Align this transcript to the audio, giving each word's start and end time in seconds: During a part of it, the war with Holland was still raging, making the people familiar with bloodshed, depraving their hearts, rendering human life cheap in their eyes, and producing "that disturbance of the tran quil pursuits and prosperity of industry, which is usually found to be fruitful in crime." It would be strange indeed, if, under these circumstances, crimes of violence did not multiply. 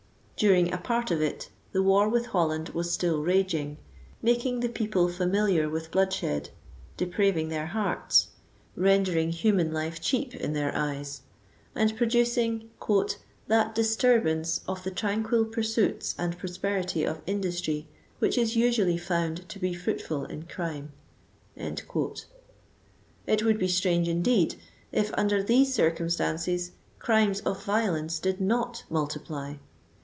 During 0.37 0.73
a 0.73 0.79
part 0.79 1.11
of 1.11 1.21
it, 1.21 1.49
the 1.71 1.83
war 1.83 2.09
with 2.09 2.25
Holland 2.25 2.69
was 2.69 2.91
still 2.91 3.21
raging, 3.21 3.77
making 4.23 4.61
the 4.61 4.69
people 4.69 5.07
familiar 5.07 5.69
with 5.69 5.91
bloodshed, 5.91 6.49
depraving 6.97 7.49
their 7.49 7.67
hearts, 7.67 8.29
rendering 8.75 9.29
human 9.29 9.71
life 9.71 10.01
cheap 10.01 10.33
in 10.33 10.53
their 10.53 10.75
eyes, 10.75 11.21
and 11.75 11.95
producing 11.95 12.71
"that 13.45 13.75
disturbance 13.75 14.61
of 14.67 14.83
the 14.83 14.89
tran 14.89 15.23
quil 15.23 15.45
pursuits 15.45 16.15
and 16.17 16.39
prosperity 16.39 17.03
of 17.05 17.21
industry, 17.27 17.87
which 18.17 18.35
is 18.35 18.55
usually 18.55 18.97
found 18.97 19.47
to 19.47 19.59
be 19.59 19.75
fruitful 19.75 20.25
in 20.25 20.41
crime." 20.47 20.91
It 21.55 21.85
would 23.43 23.59
be 23.59 23.67
strange 23.67 24.07
indeed, 24.07 24.55
if, 24.91 25.13
under 25.15 25.43
these 25.43 25.71
circumstances, 25.71 26.71
crimes 26.97 27.41
of 27.41 27.63
violence 27.63 28.17
did 28.17 28.41
not 28.41 28.85
multiply. 28.89 29.57